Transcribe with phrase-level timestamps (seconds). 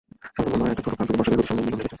[0.35, 1.89] সংযোগ বন্ধ হওয়ায় একটি ছোট খাল শুধু বর্ষাকালে নদীর সঙ্গে মিলন রেখেছে।